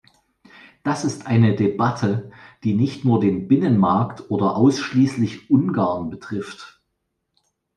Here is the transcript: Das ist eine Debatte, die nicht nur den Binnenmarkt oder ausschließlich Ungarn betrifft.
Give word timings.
Das 0.81 1.05
ist 1.05 1.27
eine 1.27 1.53
Debatte, 1.55 2.31
die 2.63 2.73
nicht 2.73 3.05
nur 3.05 3.19
den 3.19 3.47
Binnenmarkt 3.47 4.31
oder 4.31 4.55
ausschließlich 4.57 5.51
Ungarn 5.51 6.09
betrifft. 6.09 6.81